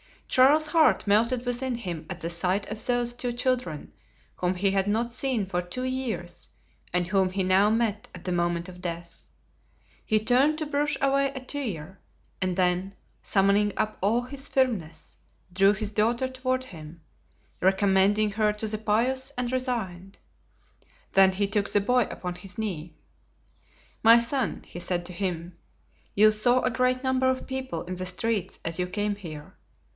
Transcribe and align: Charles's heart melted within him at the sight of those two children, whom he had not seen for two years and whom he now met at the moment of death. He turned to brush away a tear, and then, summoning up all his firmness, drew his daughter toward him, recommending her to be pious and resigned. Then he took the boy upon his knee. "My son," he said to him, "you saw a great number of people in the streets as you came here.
Charles's 0.27 0.71
heart 0.71 1.05
melted 1.05 1.45
within 1.45 1.75
him 1.75 2.05
at 2.09 2.21
the 2.21 2.29
sight 2.29 2.65
of 2.71 2.83
those 2.85 3.13
two 3.13 3.33
children, 3.33 3.91
whom 4.37 4.55
he 4.55 4.71
had 4.71 4.87
not 4.87 5.11
seen 5.11 5.45
for 5.45 5.61
two 5.61 5.83
years 5.83 6.49
and 6.93 7.05
whom 7.05 7.29
he 7.29 7.43
now 7.43 7.69
met 7.69 8.07
at 8.15 8.23
the 8.23 8.31
moment 8.31 8.67
of 8.69 8.81
death. 8.81 9.27
He 10.05 10.19
turned 10.23 10.57
to 10.57 10.65
brush 10.65 10.97
away 11.01 11.29
a 11.35 11.41
tear, 11.41 11.99
and 12.41 12.55
then, 12.55 12.95
summoning 13.21 13.73
up 13.75 13.97
all 14.01 14.21
his 14.21 14.47
firmness, 14.47 15.17
drew 15.51 15.73
his 15.73 15.91
daughter 15.91 16.29
toward 16.29 16.63
him, 16.63 17.01
recommending 17.59 18.31
her 18.31 18.53
to 18.53 18.67
be 18.69 18.77
pious 18.77 19.33
and 19.37 19.51
resigned. 19.51 20.17
Then 21.11 21.33
he 21.33 21.45
took 21.45 21.69
the 21.69 21.81
boy 21.81 22.07
upon 22.09 22.35
his 22.35 22.57
knee. 22.57 22.95
"My 24.01 24.17
son," 24.17 24.63
he 24.65 24.79
said 24.79 25.05
to 25.07 25.13
him, 25.13 25.57
"you 26.15 26.31
saw 26.31 26.61
a 26.61 26.71
great 26.71 27.03
number 27.03 27.29
of 27.29 27.45
people 27.45 27.83
in 27.83 27.95
the 27.95 28.05
streets 28.07 28.57
as 28.65 28.79
you 28.79 28.87
came 28.87 29.15
here. 29.15 29.55